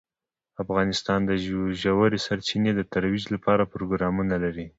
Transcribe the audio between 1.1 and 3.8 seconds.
د ژورې سرچینې د ترویج لپاره